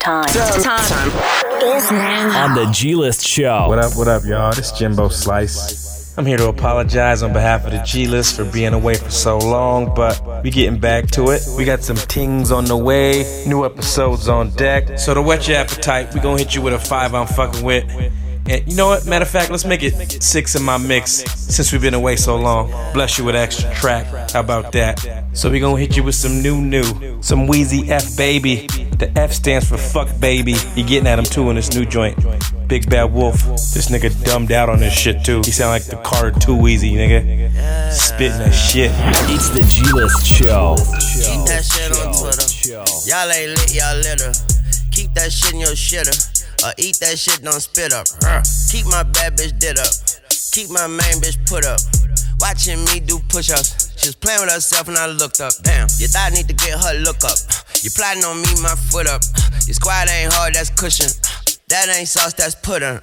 [0.00, 0.24] time.
[0.28, 0.62] Time.
[0.62, 1.76] time.
[1.76, 2.44] Is now.
[2.44, 3.68] On the G List Show.
[3.68, 4.52] What up, what up, y'all?
[4.52, 6.16] This Jimbo Slice.
[6.16, 9.38] I'm here to apologize on behalf of the G List for being away for so
[9.38, 11.42] long, but we getting back to it.
[11.56, 14.98] We got some tings on the way, new episodes on deck.
[14.98, 17.84] So to whet your appetite, we gonna hit you with a five I'm fucking with.
[18.48, 19.06] And you know what?
[19.06, 22.36] Matter of fact, let's make it six in my mix since we've been away so
[22.36, 22.70] long.
[22.94, 24.30] Bless you with extra track.
[24.32, 25.19] How about that?
[25.32, 26.82] So we gonna hit you with some new new,
[27.22, 28.66] some Weezy F baby.
[28.98, 30.54] The F stands for fuck baby.
[30.74, 32.18] You getting at him too in this new joint.
[32.66, 33.40] Big Bad Wolf.
[33.72, 35.38] This nigga dumbed out on this shit too.
[35.44, 37.50] He sound like the car too easy, nigga.
[37.92, 38.90] Spitting that shit.
[39.30, 40.76] It's the G List Show.
[40.76, 42.46] Keep that shit on Twitter.
[43.08, 44.32] Y'all ain't lit, y'all litter.
[44.90, 46.14] Keep that shit in your shitter.
[46.66, 48.06] Or eat that shit, don't spit up.
[48.70, 49.88] Keep my bad bitch did up.
[50.52, 51.80] Keep my main bitch put up.
[52.40, 53.89] Watching me do push ups.
[54.00, 55.52] She was playing with herself and I looked up.
[55.62, 57.36] Damn, you thought I need to get her look up.
[57.82, 59.20] You plotting on me, my foot up.
[59.68, 61.12] Your squad ain't hard, that's cushion.
[61.70, 62.98] That ain't sauce, that's pudding.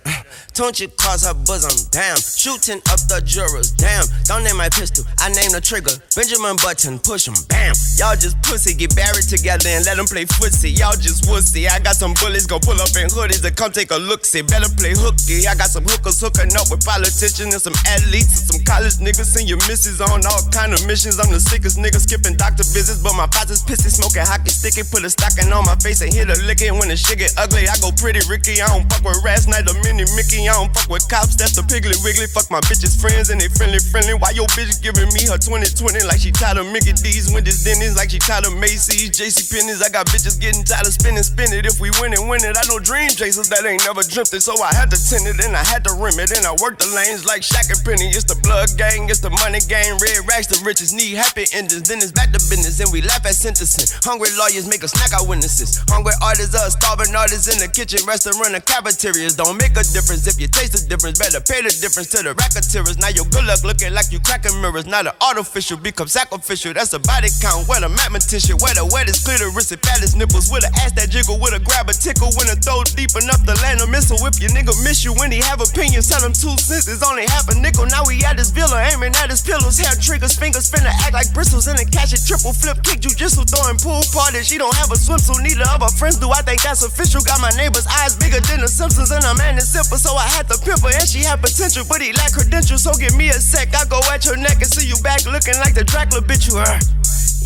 [0.51, 2.19] Don't you cross her bosom, damn.
[2.19, 4.03] Shooting up the jurors, damn.
[4.27, 5.95] Don't name my pistol, I name the trigger.
[6.11, 7.71] Benjamin Button, push him, bam.
[7.95, 10.75] Y'all just pussy, get buried together and let them play footsie.
[10.75, 11.63] Y'all just wussy.
[11.63, 14.27] I got some bullets, gon' pull up in hoodies and come take a look.
[14.27, 15.47] See, better play hooky.
[15.47, 19.31] I got some hookers hooking up with politicians and some athletes and some college niggas.
[19.31, 21.23] Send your misses on all kind of missions.
[21.23, 24.83] I'm the sickest nigga skipping doctor visits, but my pots is pissy, smoking hockey sticky.
[24.91, 26.73] Put a stocking on my face and hit a it.
[26.75, 28.56] When the shit get ugly, I go pretty Ricky.
[28.61, 30.47] I don't fuck with rats, a mini Mickey.
[30.49, 32.27] I don't fuck with cops, that's the Piggly Wiggly.
[32.31, 34.17] Fuck my bitches friends and they friendly friendly.
[34.17, 37.93] Why your bitch giving me her 2020 like she tired of Mickey D's, Wendy's, Denny's,
[37.93, 39.81] like she tired of Macy's, JC Penney's.
[39.81, 41.69] I got bitches getting tired of spinning, spin it.
[41.69, 42.57] If we win it, win it.
[42.57, 45.37] I know dream chasers that ain't never dreamt it, so I had to tend it
[45.43, 46.33] and I had to rim it.
[46.33, 48.09] And I worked the lanes like Shaq and Penny.
[48.09, 49.99] It's the blood gang, it's the money gang.
[50.01, 51.85] Red racks, the riches need happy endings.
[51.85, 53.85] Then it's back to business and we laugh at sentencing.
[54.01, 55.83] Hungry lawyers make a snack our witnesses.
[55.91, 59.35] Hungry artists are starving artists in the kitchen, restaurant, and cafeterias.
[59.35, 61.19] Don't make a difference if you taste the difference.
[61.19, 62.97] Better pay the difference to the racketeers.
[62.99, 64.85] Now your good luck looking like you cracking mirrors.
[64.85, 66.73] Not an artificial, become sacrificial.
[66.73, 67.67] That's a body count.
[67.67, 70.51] Where the mathematician, where the wettest clitoris and fattest nipples.
[70.51, 72.31] With a ass that jiggle, with a grab a tickle.
[72.37, 74.19] When a throw deep enough to land a missile.
[74.23, 77.25] If your nigga miss you when he have opinions, tell him two cents is only
[77.27, 77.85] half a nickel.
[77.87, 79.79] Now we at this villa, aiming at his pillows.
[79.79, 81.67] Hair triggers, fingers finna act like bristles.
[81.67, 84.47] And a catch it triple flip, kick jujitsu, throwing pool parties.
[84.47, 86.29] She don't have a swimsuit, neither of her friends do.
[86.31, 87.21] I think that's official.
[87.21, 90.47] Got my neighbor's eyes bigger than the Simpsons, and I'm man simple, so I had
[90.49, 90.93] to pimp her.
[90.93, 92.83] And she had potential, but he lacked credentials.
[92.83, 95.55] So give me a sec, I go at your neck and see you back looking
[95.63, 96.79] like the Dracula bitch you are.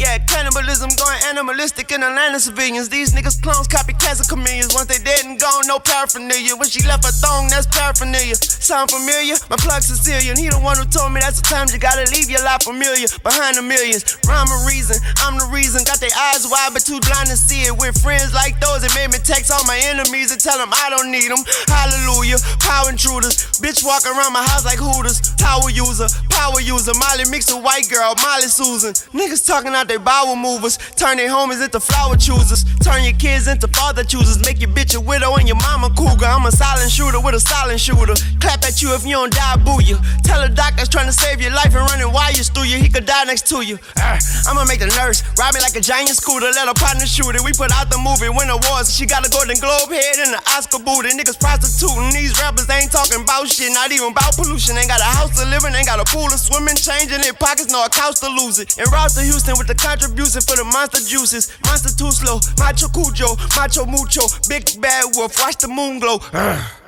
[0.01, 2.89] Yeah, cannibalism going animalistic in Atlanta civilians.
[2.89, 4.73] These niggas clones, copycats of chameleons.
[4.73, 6.57] Once they dead and gone, no paraphernalia.
[6.57, 8.33] When she left her thong, that's paraphernalia.
[8.33, 9.37] Sound familiar?
[9.53, 10.41] My plug Sicilian.
[10.41, 13.05] He the one who told me that's the you gotta leave your life familiar.
[13.21, 14.97] Behind the millions, rhyme a reason.
[15.21, 15.85] I'm the reason.
[15.85, 17.77] Got their eyes wide, but too blind to see it.
[17.77, 20.89] With friends like those, it made me text all my enemies and tell them I
[20.89, 21.45] don't need them.
[21.69, 23.37] Hallelujah, power intruders.
[23.61, 25.21] Bitch walk around my house like Hooters.
[25.37, 26.93] Power user, power user.
[26.95, 28.93] Molly mix a white girl, Molly Susan.
[29.13, 30.77] Niggas talking out their bowel movers.
[30.95, 32.63] Turn their homies into flower choosers.
[32.81, 34.39] Turn your kids into father choosers.
[34.45, 36.25] Make your bitch a widow and your mama cougar.
[36.25, 38.15] I'm a silent shooter with a silent shooter.
[38.39, 39.97] Clap at you if you don't die, boo you.
[40.23, 42.77] Tell a doctor's trying to save your life and running wires through you.
[42.77, 43.77] He could die next to you.
[43.97, 46.49] Uh, I'ma make the nurse ride me like a giant scooter.
[46.51, 47.41] Let her partner shoot it.
[47.41, 48.93] We put out the movie, win awards.
[48.93, 51.09] She got a Golden Globe head and an Oscar booty.
[51.13, 52.13] Niggas prostituting.
[52.13, 53.71] These rappers ain't talking about shit.
[53.73, 54.77] Not even about pollution.
[54.77, 55.73] Ain't got a house to live in.
[55.75, 56.75] Ain't got a pool to swim in.
[56.75, 58.77] Changing their pockets, no a couch to lose it.
[58.77, 61.51] And route to Houston with the contribution for the monster juices.
[61.65, 62.39] Monster too slow.
[62.57, 63.35] Macho Cujo.
[63.55, 64.25] Macho Mucho.
[64.49, 65.37] Big bad wolf.
[65.39, 66.19] Watch the moon glow.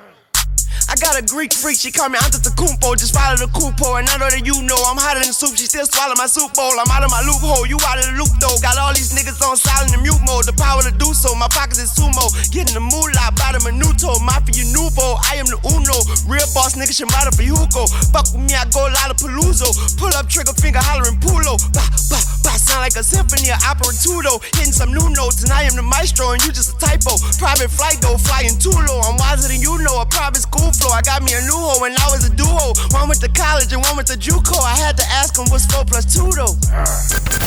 [0.93, 4.21] I got a Greek freak, she call me Antetokounmpo, just follow the cupo, and I
[4.21, 6.85] know that you know I'm hotter than soup, she still swallow my soup bowl, I'm
[6.93, 9.57] out of my loophole, you out of the loop though, got all these niggas on
[9.57, 12.83] silent and mute mode, the power to do so, my pockets is sumo, getting the
[12.93, 15.97] moolah, bottom minuto, mafia nouveau, I am the uno,
[16.29, 20.77] real boss nigga, Shimada Hugo, fuck with me, I go Lollapalooza, pull up trigger finger
[20.77, 25.09] hollering pulo, bah, bah, bah, sound like a symphony, or opera tudo, hitting some new
[25.17, 28.53] notes, and I am the maestro, and you just a typo, private flight though, flying
[28.61, 30.91] too low, I'm wiser than you know, a private school flow.
[30.91, 32.75] I got me a new hoe when I was a duo.
[32.91, 34.59] One went to college and one went to JUCO.
[34.59, 36.55] I had to ask him what's four plus two though.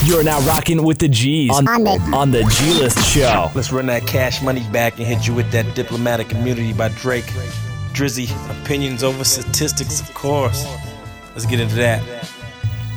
[0.04, 3.50] You're now rocking with the G's on, On the- on the G List Show.
[3.54, 7.26] Let's run that cash money back and hit you with that diplomatic immunity by Drake.
[7.92, 8.28] Drizzy,
[8.62, 10.64] opinions over statistics, of course.
[11.34, 12.02] Let's get into that.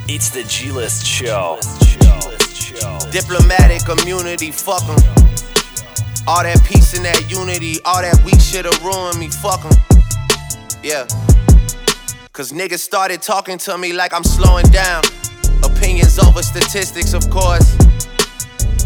[0.07, 1.59] It's the G List Show.
[3.12, 4.97] Diplomatic immunity, fuck 'em.
[6.27, 9.99] All that peace and that unity, all that weak shit'll ruin me, fuck 'em.
[10.81, 11.06] Yeah.
[12.31, 15.04] Cause niggas started talking to me like I'm slowing down.
[15.64, 17.76] Opinions over statistics, of course.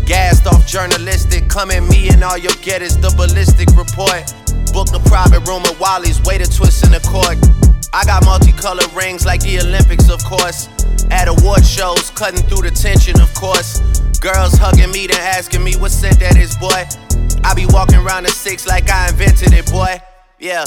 [0.05, 4.25] Gassed off journalistic, come at me and all you'll get is the ballistic report.
[4.73, 7.37] Book a private room at Wally's, way to twist in the court.
[7.93, 10.67] I got multicolored rings like the Olympics, of course.
[11.11, 13.79] At award shows, cutting through the tension, of course.
[14.17, 16.89] Girls hugging me, then asking me what scent that is, boy.
[17.43, 20.01] I be walking around the six like I invented it, boy.
[20.39, 20.65] Yeah.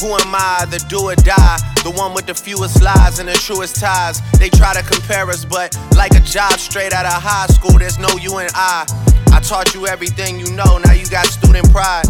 [0.00, 1.58] Who am I, the do or die?
[1.82, 4.22] The one with the fewest lies and the truest ties.
[4.38, 7.98] They try to compare us, but like a job straight out of high school, there's
[7.98, 8.86] no you and I.
[9.32, 12.06] I taught you everything you know, now you got student pride.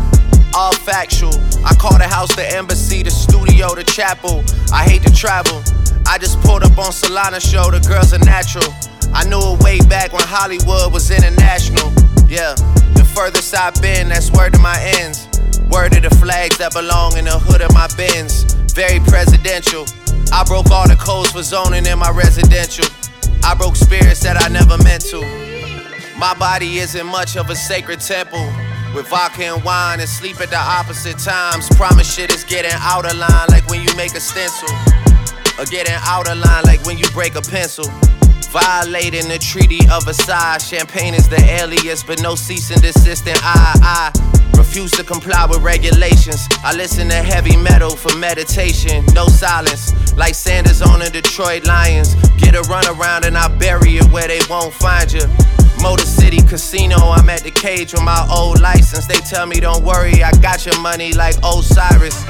[0.54, 1.32] All factual.
[1.64, 4.44] I call the house the embassy, the studio, the chapel.
[4.72, 5.62] I hate to travel.
[6.06, 8.68] I just pulled up on Solana show, the girls are natural.
[9.14, 11.88] I knew it way back when Hollywood was international.
[12.28, 12.54] Yeah,
[12.92, 15.37] the furthest I've been, that's word to my ends.
[15.70, 18.44] Word of the flags that belong in the hood of my Benz.
[18.72, 19.84] Very presidential.
[20.32, 22.86] I broke all the codes for zoning in my residential.
[23.44, 25.20] I broke spirits that I never meant to.
[26.16, 28.44] My body isn't much of a sacred temple.
[28.94, 31.68] With vodka and wine and sleep at the opposite times.
[31.76, 34.68] Promise shit is getting out of line like when you make a stencil.
[35.60, 37.84] Or getting out of line like when you break a pencil.
[38.48, 40.64] Violating the Treaty of Versailles.
[40.64, 43.28] Champagne is the alias, but no cease and desist.
[43.28, 46.46] And I, I refuse to comply with regulations.
[46.62, 49.04] I listen to heavy metal for meditation.
[49.14, 52.14] No silence, like Sanders on the Detroit Lions.
[52.38, 55.22] Get a run around and I bury it where they won't find you.
[55.80, 59.06] Motor City Casino, I'm at the cage with my old license.
[59.06, 62.24] They tell me, don't worry, I got your money like Osiris.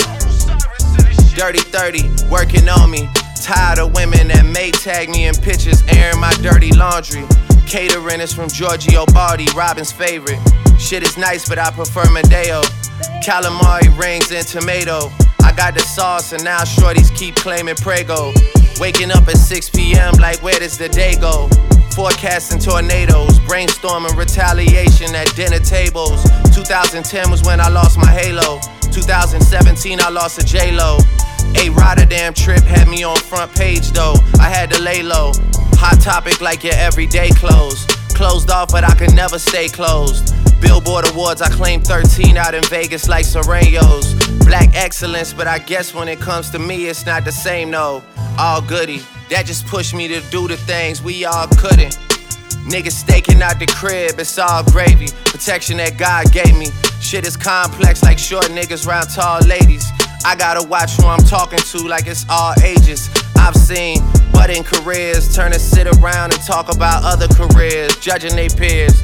[1.35, 3.09] Dirty 30, working on me.
[3.41, 7.25] Tired of women that may tag me in pictures, airing my dirty laundry.
[7.67, 10.41] Catering is from Giorgio Baldi, Robyn's favorite.
[10.79, 12.63] Shit is nice, but I prefer Madeo.
[13.23, 15.11] Calamari rings and tomato.
[15.43, 18.33] I got the sauce, and now shorties keep claiming Prego.
[18.81, 21.49] Waking up at 6 p.m., like where does the day go?
[21.95, 26.23] Forecasting tornadoes, brainstorming retaliation at dinner tables.
[26.55, 28.61] 2010 was when I lost my halo.
[28.93, 30.99] 2017, I lost a J-Lo.
[31.57, 34.15] A Rotterdam trip had me on front page though.
[34.39, 35.33] I had to lay low.
[35.75, 37.85] Hot topic like your everyday clothes.
[38.19, 40.35] Closed off, but I could never stay closed.
[40.61, 44.45] Billboard Awards, I claim 13 out in Vegas like Serenos.
[44.45, 48.03] Black excellence, but I guess when it comes to me, it's not the same, no.
[48.37, 49.03] All goody.
[49.31, 51.97] That just pushed me to do the things we all couldn't.
[52.67, 55.07] Niggas staking out the crib, it's all gravy.
[55.25, 56.67] Protection that God gave me.
[57.01, 59.87] Shit is complex like short niggas round tall ladies.
[60.25, 63.09] I gotta watch who I'm talking to like it's all ages.
[63.37, 64.03] I've seen
[64.39, 69.03] budding careers turn to sit around and talk about other careers, judging their peers.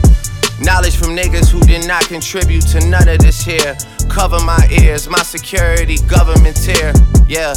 [0.60, 3.76] Knowledge from niggas who did not contribute to none of this here.
[4.08, 6.92] Cover my ears, my security, government tier.
[7.26, 7.50] Yeah,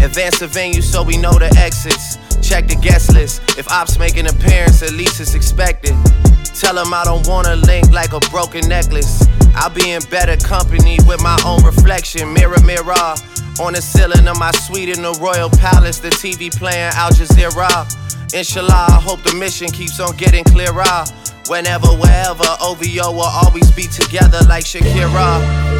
[0.00, 2.18] advance the venue so we know the exits.
[2.48, 3.42] Check the guest list.
[3.58, 5.96] If ops make an appearance, at least it's expected.
[6.54, 9.26] Tell them I don't wanna link like a broken necklace.
[9.56, 12.32] I'll be in better company with my own reflection.
[12.32, 13.16] Mirror, mirror.
[13.60, 17.86] On the ceiling of my suite in the Royal Palace, the TV playing Al Jazeera.
[18.34, 21.04] Inshallah, I hope the mission keeps on getting clearer.
[21.46, 25.73] Whenever, wherever, OVO will always be together like Shakira.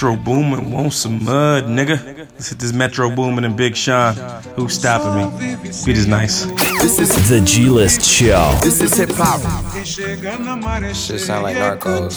[0.00, 2.16] Metro Boomin want some mud, nigga.
[2.16, 4.14] Let's hit this Metro Boomin and Big Sean.
[4.56, 5.56] Who's stopping me?
[5.84, 6.46] Beat is nice.
[6.80, 8.58] This is the G List Show.
[8.62, 9.42] This is hip hop.
[9.84, 12.16] Shit sound like Narcos.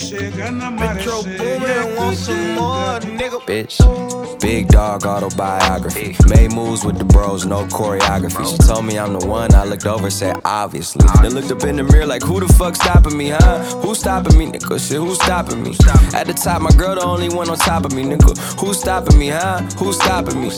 [0.00, 3.38] Metro Boomin want some more, nigga.
[3.42, 4.40] Bitch.
[4.40, 6.16] Big dog autobiography.
[6.26, 8.50] Made moves with the bros, no choreography.
[8.50, 9.54] She told me I'm the one.
[9.54, 11.06] I looked over, said obviously.
[11.20, 13.58] Then looked up in the mirror like, who the fuck stopping me, huh?
[13.82, 14.80] Who stopping me, nigga?
[14.80, 15.76] Shit, who stopping me?
[16.14, 18.38] At the top, my girl the only one on top of me, nigga.
[18.58, 19.60] Who stopping me, huh?
[19.78, 20.50] Who stopping me?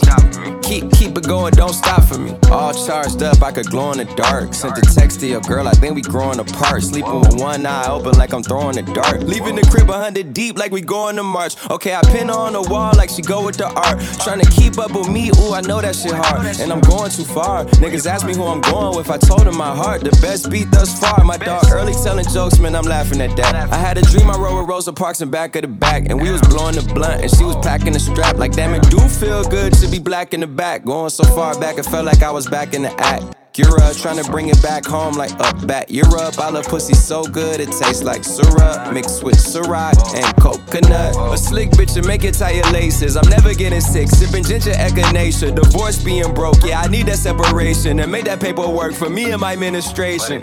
[0.63, 2.33] Keep keep it going, don't stop for me.
[2.49, 4.53] All charged up, I could glow in the dark.
[4.53, 6.83] Sent a text to your girl, I think we growing apart.
[6.83, 9.23] Sleeping with one eye open like I'm throwing a dart.
[9.33, 11.55] Leaving the crib a hundred deep like we going to March.
[11.71, 13.99] Okay, I pin her on the wall like she go with the art.
[14.23, 16.45] Trying to keep up with me, ooh, I know that shit hard.
[16.59, 17.65] And I'm going too far.
[17.81, 20.01] Niggas ask me who I'm going with, I told them my heart.
[20.01, 21.23] The best beat thus far.
[21.23, 23.55] My dog early telling jokes, man, I'm laughing at that.
[23.55, 26.09] I had a dream I rode with Rosa Parks in back of the back.
[26.09, 28.37] And we was blowing the blunt, and she was packing the strap.
[28.37, 30.85] Like, damn, it do feel good to be black in the back.
[30.85, 33.42] Going so far back, it felt like I was back in the act.
[33.53, 36.39] Acura, trying to bring it back home like up back Europe.
[36.39, 41.15] I love pussy so good, it tastes like syrup mixed with Ciroc and coconut.
[41.31, 43.15] A slick bitch to make it tie your laces.
[43.15, 45.55] I'm never getting sick, sipping ginger echinacea.
[45.55, 49.41] Divorce being broke, yeah, I need that separation and make that paperwork for me and
[49.41, 50.41] my administration.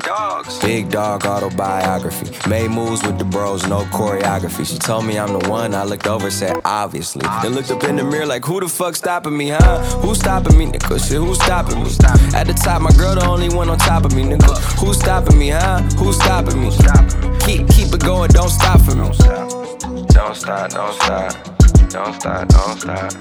[0.62, 4.64] Big dog autobiography, made moves with the bros, no choreography.
[4.64, 5.74] She told me I'm the one.
[5.74, 7.22] I looked over, said obviously.
[7.42, 9.80] Then looked up in the mirror like, who the fuck stopping me, huh?
[10.00, 11.08] Who's stopping me, nigga?
[11.08, 11.90] Shit, who's stopping me?
[12.36, 14.54] At the top, my girl the only one on top of me, nigga.
[14.78, 15.80] Who's stopping me, huh?
[15.96, 16.70] Who's stopping me?
[17.40, 19.08] Keep keep it going, don't stop for me.
[20.08, 21.32] Don't stop, don't stop,
[21.88, 23.12] don't stop, don't stop.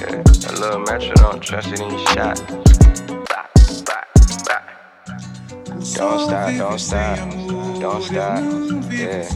[0.00, 2.66] Yeah, a little metro, don't trust it in your shot.
[5.76, 7.18] Don't stop, don't stop,
[7.80, 8.42] don't stop.
[8.90, 9.28] Yeah.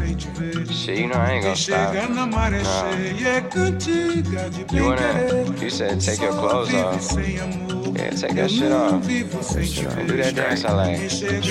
[0.71, 1.95] Shit, you know I ain't gonna stop.
[1.95, 2.25] No.
[4.73, 7.13] You wanna, you said take your clothes off.
[7.93, 9.05] Yeah, take that shit off.
[9.05, 11.11] And do that dance I like.
[11.11, 11.45] Straight.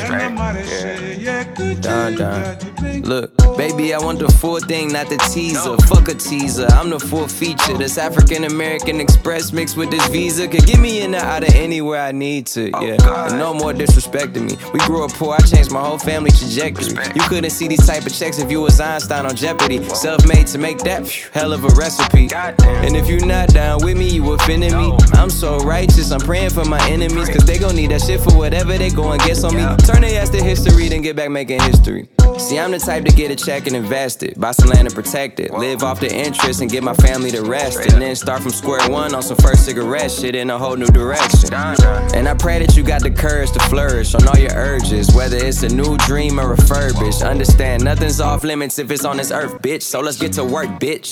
[1.19, 1.43] Yeah.
[1.75, 2.57] Done, done.
[3.03, 5.77] Look, baby, I want the full thing, not the teaser.
[5.87, 6.67] Fuck a teaser.
[6.71, 7.77] I'm the full feature.
[7.77, 11.53] This African American Express mixed with this visa could get me in or out of
[11.53, 12.69] anywhere I need to.
[12.81, 12.97] Yeah.
[13.27, 14.57] And no more disrespecting me.
[14.73, 17.03] We grew up poor, I changed my whole family trajectory.
[17.15, 19.83] You couldn't see these type of checks if you was Einstein on Jeopardy.
[19.89, 22.29] Self made to make that phew, hell of a recipe.
[22.33, 24.97] And if you not down with me, you offending me.
[25.13, 28.35] I'm so righteous, I'm praying for my enemies, cause they gon' need that shit for
[28.37, 29.63] whatever they go and guess on me.
[29.85, 32.07] Turn their ass to history, then get back making history.
[32.37, 34.39] See, I'm the type to get a check and invest it.
[34.39, 35.51] Buy some land and protect it.
[35.51, 37.79] Live off the interest and get my family to rest.
[37.91, 40.87] And then start from square one on some first cigarette shit in a whole new
[40.87, 41.53] direction.
[41.53, 45.13] And I pray that you got the courage to flourish on all your urges.
[45.15, 47.21] Whether it's a new dream or refurbished.
[47.21, 49.83] Understand nothing's off limits if it's on this earth, bitch.
[49.83, 51.09] So let's get to work, bitch.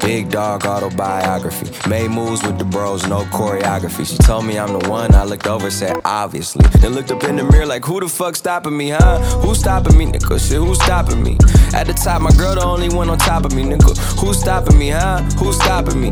[0.00, 1.66] Big dog autobiography.
[1.88, 4.06] Made moves with the bros, no choreography.
[4.10, 5.14] She told me I'm the one.
[5.14, 6.64] I looked over, said obviously.
[6.80, 9.18] Then looked up in the mirror like, who the fuck stopping me, huh?
[9.40, 10.38] Who stopping me, nigga?
[10.38, 11.36] Shit, who stopping me?
[11.74, 13.96] At the top, my girl the only one on top of me, nigga.
[14.20, 15.22] Who stopping me, huh?
[15.38, 16.10] Who stopping me?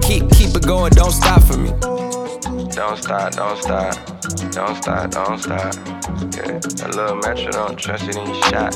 [0.00, 1.91] Keep keep it going, don't stop for me.
[2.82, 3.94] Don't stop, don't stop,
[4.50, 5.72] don't stop, don't stop.
[6.34, 8.74] Yeah, a little metro, don't trust it in your shot.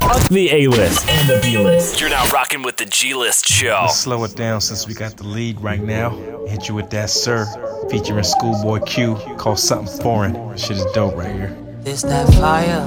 [0.00, 2.00] Fuck the A list and the B list.
[2.00, 3.80] You're now rocking with the G list show.
[3.82, 6.10] Let's slow it down since we got the lead right now.
[6.46, 7.44] Hit you with that, sir.
[7.90, 10.56] Featuring Schoolboy Q called Something Foreign.
[10.56, 11.56] Shit is dope right here.
[11.84, 12.86] It's that fire,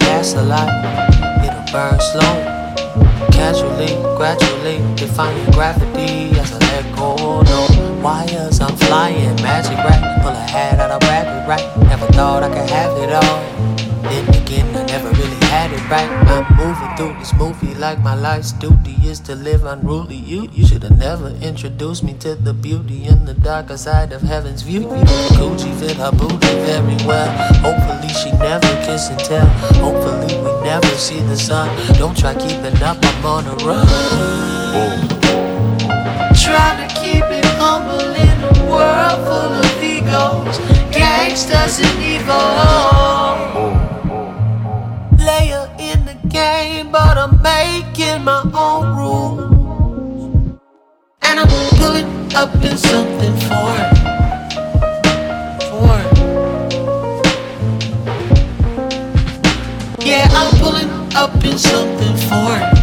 [0.00, 0.68] gas a lot,
[1.44, 2.62] it'll burn slow.
[3.30, 7.41] Casually, gradually, defying gravity as I let go.
[8.02, 11.86] Wires, I'm flying, magic rack, pull a hat out of rabbit right.
[11.86, 13.62] Never thought I could have it all.
[14.02, 16.10] Then again, I never really had it right.
[16.26, 20.16] I'm moving through this movie like my life's duty is to live unruly.
[20.16, 24.22] You, you should have never introduced me to the beauty in the darker side of
[24.22, 24.80] heaven's view.
[25.38, 27.30] Gucci fit her booty very well.
[27.62, 29.46] Hopefully she never kiss and tell.
[29.78, 31.68] Hopefully we never see the sun.
[31.98, 33.86] Don't try keeping up, I'm on a run.
[36.34, 36.81] Trying
[40.12, 40.44] of
[40.92, 42.36] gangsters and evil.
[45.16, 49.52] Player in the game, but I'm making my own rules.
[51.22, 53.94] And I'm pulling up in something foreign.
[55.70, 56.08] Foreign.
[60.00, 62.16] Yeah, I'm pulling up in something.
[62.28, 62.81] Foreign.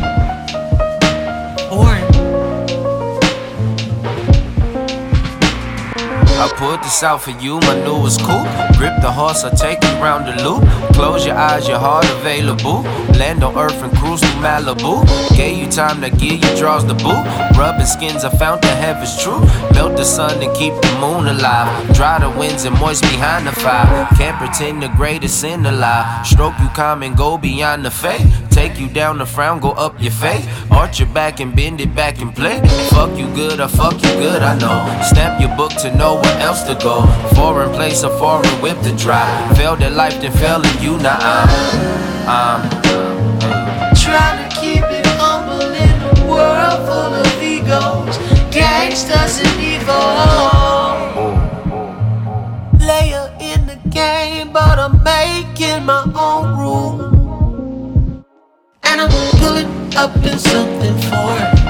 [6.40, 8.48] I put this out for you, my newest coupe.
[8.78, 10.64] Grip the horse, I take you round the loop.
[10.94, 12.84] Close your eyes, your heart available.
[13.20, 15.04] Land on earth and cruise to Malibu.
[15.36, 17.26] Gave you time to gear you draws the boot.
[17.58, 19.42] Rubbing skins, I found the heaven's true.
[19.74, 21.94] Melt the sun and keep the moon alive.
[21.94, 24.08] Dry the winds and moist behind the fire.
[24.16, 26.26] Can't pretend the greatest sin alive.
[26.26, 28.26] Stroke you calm and go beyond the fate.
[28.50, 30.46] Take you down the frown, go up your face.
[30.72, 32.60] Arch your back and bend it back and play.
[32.90, 34.80] Fuck you good, I fuck you good, I know.
[35.04, 37.06] Stamp your book to know else to go.
[37.36, 39.28] Foreign place, a foreign whip to try.
[39.56, 41.50] Failed at life, then fell in you, now I'm.
[42.28, 42.70] I'm
[43.96, 48.18] Trying to keep it humble in a world full of egos,
[48.52, 49.96] gangsters and evil.
[52.80, 58.24] Player in the game, but I'm making my own rules.
[58.84, 60.98] And I'm pulling up in something.
[61.10, 61.69] Foreign.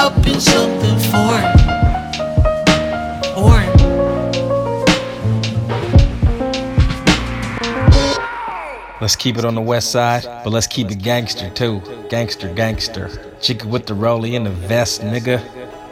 [0.00, 1.58] Up in something foreign.
[3.34, 3.70] Foreign.
[9.02, 11.82] Let's keep it on the west side, but let's keep it gangster too.
[12.08, 13.10] Gangster, gangster.
[13.42, 15.38] Chicken with the rollie in the vest, nigga.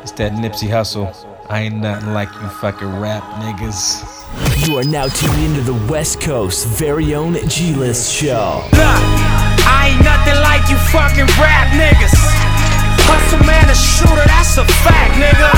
[0.01, 1.15] It's that Nipsey Hussle.
[1.51, 4.67] I ain't nothing like you fucking rap niggas.
[4.67, 8.63] You are now tuned into the West Coast very own G List show.
[8.73, 8.81] Look,
[9.69, 12.28] I ain't nothing like you fucking rap niggas.
[13.09, 15.49] Hustle man, a shooter, that's a fact, nigga.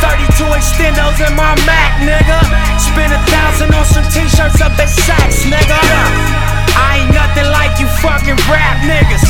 [0.00, 2.38] 32 extendos in my Mac, nigga.
[2.80, 5.78] Spend a thousand on some t-shirts up at Saks, nigga.
[6.76, 9.24] I ain't nothing like you fucking rap niggas.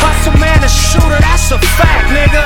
[0.00, 2.42] Hustle man, a shooter, that's a fact, nigga.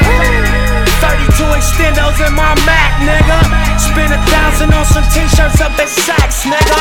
[1.03, 3.39] 32 extendos in my Mac, nigga.
[3.79, 6.79] Spend a thousand on some t-shirts up at Saks, nigga.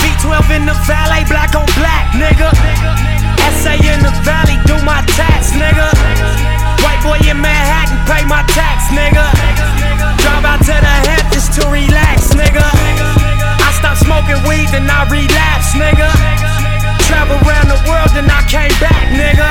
[0.00, 2.52] V12 in the valet, black on black, nigga.
[3.62, 5.93] SA in the valley, do my tax, nigga.
[7.14, 9.22] Boy in Manhattan, pay my tax, nigga.
[10.18, 12.66] Drive out to the Hamptons to relax, nigga.
[13.62, 16.53] I stop smoking weed, then I relapsed, nigga.
[17.06, 19.48] Travel around the world, and I came back, nigga.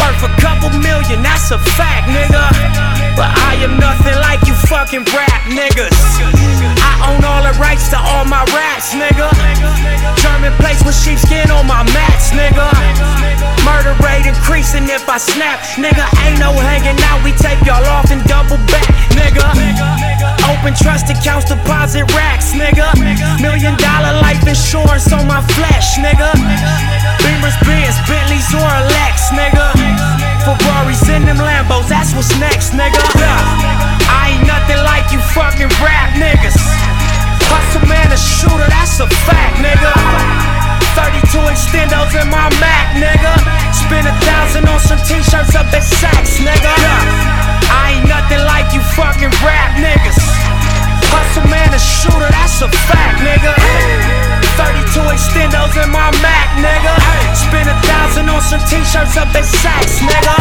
[0.00, 2.44] Worth a couple million, that's a fact, nigga.
[3.16, 5.92] But I am nothing like you fucking rap niggas.
[6.80, 9.28] I own all the rights to all my raps, nigga.
[10.20, 12.68] German place with sheepskin on my mats, nigga.
[13.64, 16.04] Murder rate increasing if I snap, nigga.
[16.24, 19.44] Ain't no hanging out, we take y'all off and double back, nigga.
[20.48, 22.88] Open trust accounts, deposit racks, nigga.
[23.40, 26.32] Million dollar life insurance on my flesh, nigga.
[27.22, 29.70] Beamers, Benz, Bentleys, or a Lex, nigga.
[30.44, 32.98] Ferraris in them Lambos, that's what's next, nigga.
[34.10, 36.56] I ain't nothing like you fucking rap niggas.
[37.50, 39.92] Hustle man, a shooter, that's a fact, nigga.
[40.96, 43.34] 32 extendos in my Mac, nigga.
[43.74, 46.74] Spend a thousand on some t-shirts up at Saks, nigga.
[47.70, 49.99] I ain't nothing like you fucking rap niggas.
[51.70, 53.54] Man, a shooter, that's a fact, nigga.
[54.58, 56.94] 32 extendos in my Mac, nigga.
[57.46, 60.34] Spend a thousand on some t-shirts up at Saks, nigga.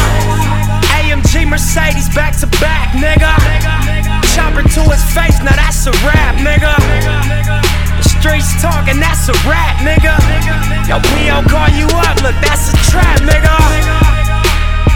[0.98, 3.30] AMG Mercedes back to back, nigga.
[4.34, 6.74] Chopper to his face, now that's a rap, nigga.
[8.02, 10.18] The streets talking, that's a rap, nigga.
[10.90, 11.46] Yo, P.O.
[11.46, 13.54] call you up, look, that's a trap, nigga.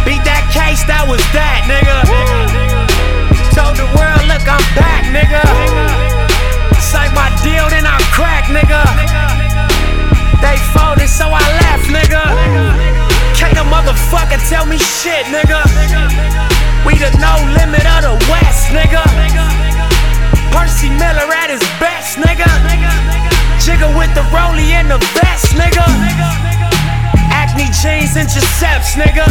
[0.02, 1.94] Beat that case, that was that, nigga.
[3.54, 6.13] Told the world, look, I'm back, nigga.
[6.94, 8.86] Signed my deal, then I crack, nigga.
[10.46, 12.22] They folded, so I left, nigga.
[13.34, 15.66] Can't a motherfucker tell me shit, nigga.
[16.86, 19.02] We the no limit of the West, nigga.
[20.54, 22.46] Percy Miller at his best, nigga.
[23.58, 25.82] Jigger with the rollie and the vest, nigga.
[27.34, 29.26] Acne jeans and Giuseppe's, nigga.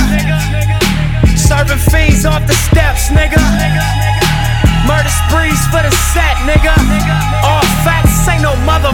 [1.38, 3.38] Serving fiends off the steps, nigga.
[4.82, 6.74] Murder sprees for the set, nigga.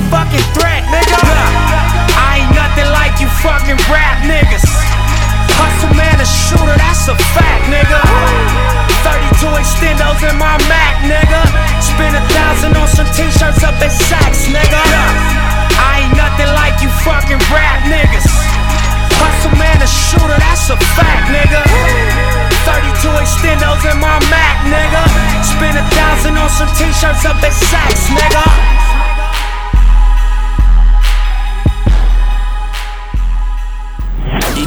[0.09, 1.21] Motherfucking threat, nigga.
[1.21, 4.65] I ain't nothing like you fucking rap niggas.
[5.61, 8.01] Hustle man, a shooter, that's a fact, nigga.
[9.05, 11.45] 32 extendos in my Mac, nigga.
[11.85, 14.81] Spend a thousand on some t-shirts up at Saks, nigga.
[15.77, 18.33] I ain't nothing like you fucking rap niggas.
[19.21, 21.61] Hustle man, a shooter, that's a fact, nigga.
[22.65, 25.05] 32 extendos in my Mac, nigga.
[25.45, 28.88] Spend a thousand on some t-shirts up at Saks, nigga.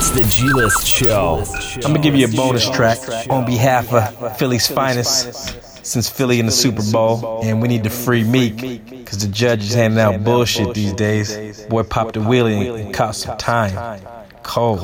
[0.02, 1.44] It's the G List show.
[1.76, 2.98] I'm gonna give you a bonus track
[3.30, 5.86] on behalf of Philly's finest.
[5.86, 9.62] Since Philly in the Super Bowl, and we need to free Meek, cause the judge
[9.62, 11.62] is handing out bullshit these days.
[11.66, 14.02] Boy popped a wheelie and caught some time.
[14.42, 14.80] Cold.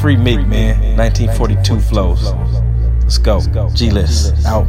[0.00, 0.96] Free Meek, man.
[0.96, 2.32] 1942 flows.
[3.02, 3.70] Let's go.
[3.72, 4.34] G List.
[4.46, 4.66] Out.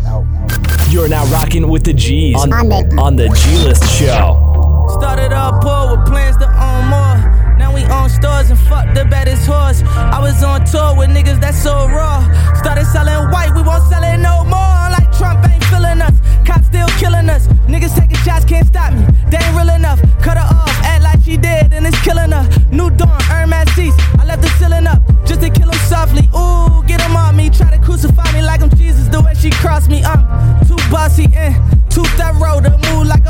[0.91, 4.37] You're now rocking with the G's on, on the G List show.
[4.99, 6.20] Started off poor with plans
[11.61, 12.25] so raw.
[12.55, 14.81] Started selling white, we won't sell it no more.
[14.95, 17.47] Like Trump ain't feeling us, cops still killing us.
[17.69, 19.05] Niggas taking shots, can't stop me.
[19.29, 20.01] They ain't real enough.
[20.21, 22.45] Cut her off, act like she dead, and it's killing her.
[22.71, 23.95] New dawn, Hermes seats.
[24.17, 26.25] I left the ceiling up just to kill him softly.
[26.35, 27.49] Ooh, get him on me.
[27.51, 29.07] Try to crucify me like I'm Jesus.
[29.07, 30.21] The way she crossed me, I'm
[30.65, 31.53] too bossy and
[31.91, 32.59] too thorough.
[32.61, 33.20] To move like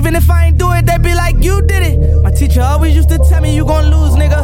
[0.00, 2.22] Even if I ain't do it, they be like, you did it.
[2.22, 4.40] My teacher always used to tell me you gon' lose, nigga.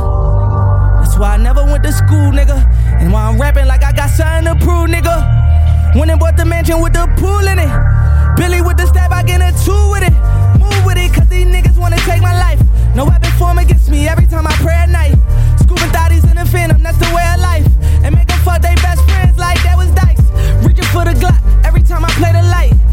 [1.00, 2.60] That's why I never went to school, nigga.
[3.00, 5.16] And why I'm rapping like I got something to prove, nigga.
[5.96, 7.72] Went and bought the mansion with the pool in it.
[8.36, 10.12] Billy with the stab, I get a two with it.
[10.60, 12.60] Move with it, cause these niggas wanna take my life.
[12.94, 15.16] No weapon form against me every time I pray at night.
[15.56, 17.66] Scooping thotties in the phantom, that's the way of life.
[18.04, 20.20] And make fuck they best friends like that was dice.
[20.60, 22.85] Reaching for the Glock every time I play the light.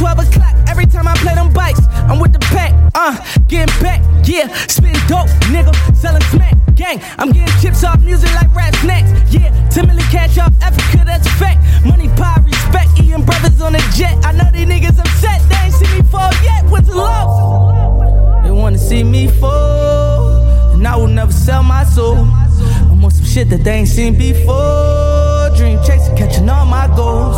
[0.00, 1.80] I'm 12 o'clock every time I play them bikes.
[2.08, 4.48] I'm with the pack, uh, getting back, yeah.
[4.66, 7.02] Spitting dope, nigga, selling smack, gang.
[7.18, 9.52] I'm getting chips off music like rap snacks, yeah.
[9.68, 11.60] Timidly cash off Africa, that's a fact.
[11.84, 14.16] Money, power, respect, eating brothers on a jet.
[14.24, 16.64] I know these niggas upset, they ain't seen me fall yet.
[16.70, 18.42] What's the love?
[18.42, 22.16] They wanna see me fall, and I will never sell my soul.
[22.16, 25.50] I'm on some shit that they ain't seen before.
[25.56, 27.36] Dream chasing, catching all my goals.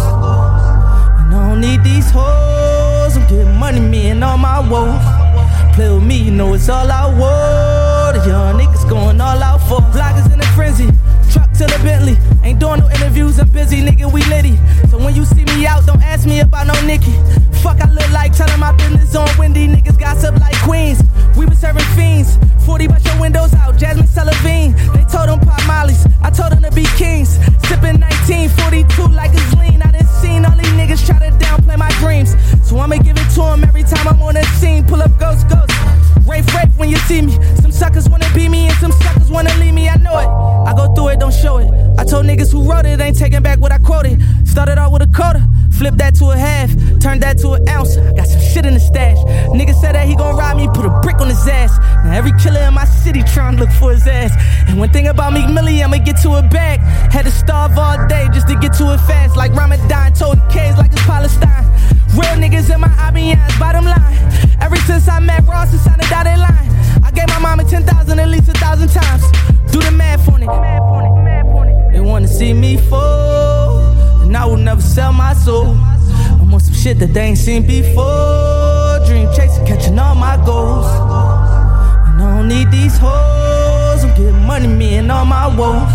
[1.63, 3.17] Need these hoes.
[3.17, 4.99] I'm getting money, me and all my woes.
[5.77, 8.19] Play with me, you know it's all I want.
[8.19, 10.89] The young niggas going all out for bloggers in a frenzy.
[11.31, 12.19] Truck to the Bentley.
[12.43, 14.59] Ain't doing no interviews, I'm busy, nigga, we litty.
[14.91, 17.15] So when you see me out, don't ask me about no Nicki.
[17.63, 19.69] Fuck, I look like telling my business on Wendy.
[19.69, 21.01] Niggas gossip like queens.
[21.37, 22.39] We been serving fiends.
[22.67, 24.75] 40 bust your windows out, Jazmine Sullivan.
[24.95, 26.05] They told them pop mollies.
[26.23, 27.39] I told them to be kings.
[27.71, 29.81] Sipping 1942 like it's lean.
[29.81, 30.12] I done
[37.13, 37.33] see me.
[37.61, 39.89] Some suckers wanna be me and some suckers wanna leave me.
[39.89, 40.31] I know it.
[40.69, 41.69] I go through it, don't show it.
[41.99, 44.17] I told niggas who wrote it, ain't taking back what I quoted.
[44.45, 47.97] Started out with a quarter, flipped that to a half, turn that to an ounce.
[47.97, 49.19] Got some shit in the stash.
[49.51, 51.79] Nigga said that he gon' rob me, put a brick on his ass.
[52.05, 54.33] Now every killer in my city tryna look for his ass.
[54.69, 56.81] And one thing about Meek Milly, I'ma get to it back.
[57.13, 59.37] Had to starve all day just to get to it fast.
[59.37, 61.67] Like Ramadan, told K's like it's Palestine.
[62.15, 64.17] Real niggas in my IBMs, bottom line.
[64.61, 66.69] Ever since I met Ross, it's on the dotted line.
[67.03, 69.25] I gave my mama 10,000 at least a thousand times.
[69.73, 71.93] Do the math on it.
[71.93, 73.52] They wanna see me fall,
[75.45, 75.77] soul.
[76.41, 79.01] I'm on some shit that they ain't seen before.
[79.07, 80.87] Dream chasing, catching all my goals.
[82.07, 84.05] And I don't need these hoes.
[84.05, 85.91] I'm getting money, me and all my woes.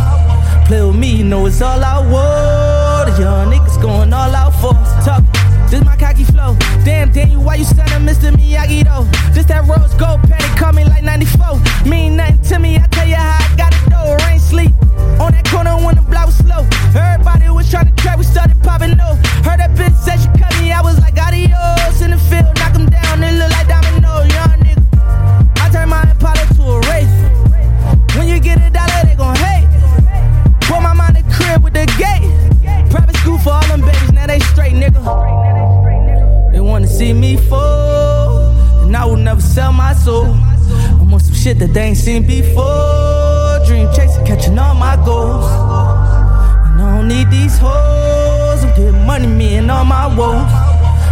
[0.68, 3.16] Play with me, you know it's all I want.
[3.16, 4.74] The young niggas going all out for.
[5.06, 5.24] Talk.
[5.70, 6.56] This my cocky flow.
[6.84, 8.32] Damn, Daniel, why you soundin' Mr.
[8.32, 9.06] Miyagi though?
[9.34, 10.22] This that rose gold
[10.58, 11.90] call me like 94.
[11.90, 14.26] Mean nothing to me, I tell you how I got it though.
[14.26, 14.87] Rain sleep.
[15.20, 16.62] On that corner when the block was slow.
[16.94, 19.16] Everybody was trying to track, we started popping no.
[19.42, 22.02] Heard that bitch said she cut me, I was like adios.
[22.02, 24.86] In the field, knock him down, it look like domino, young nigga.
[25.58, 27.10] I turned my Impala to a wraith.
[28.16, 29.66] When you get a dollar, they gon' hate.
[30.70, 32.30] Put my mind in crib with the gate.
[32.92, 35.02] Private school for all them babies, now they straight, nigga.
[36.52, 38.54] They wanna see me fall,
[38.86, 40.26] and I will never sell my soul.
[41.02, 43.17] I'm on some shit that they ain't seen before.
[43.68, 45.46] Dream chasing, catching all my goals.
[45.46, 48.64] And I don't need these hoes.
[48.64, 50.50] I'm getting money, me and all my woes.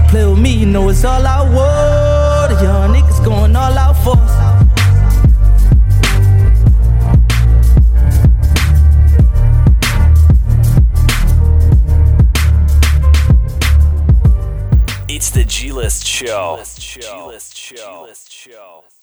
[0.10, 2.58] Play with me, you know it's all I want.
[2.58, 4.56] The young niggas going all out for us.
[15.10, 16.56] It's the G List Show.
[16.56, 16.82] G List
[17.58, 17.76] Show.
[17.76, 18.95] G List Show.